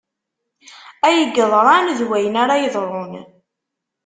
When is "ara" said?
2.43-2.55